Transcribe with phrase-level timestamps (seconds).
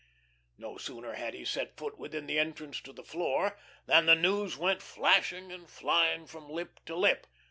[0.57, 4.57] No sooner had he set foot within the entrance to the Floor, than the news
[4.57, 7.27] went flashing and flying from lip to lip.